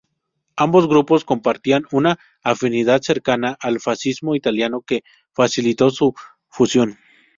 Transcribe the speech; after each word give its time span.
Ambos 0.55 0.87
grupos 0.87 1.25
compartían 1.25 1.83
una 1.91 2.17
afinidad 2.41 3.03
cercana 3.03 3.55
al 3.61 3.79
fascismo 3.79 4.33
italiano 4.35 4.81
que 4.81 5.03
facilitó 5.31 5.91
su 5.91 6.15
fusión. 6.47 6.97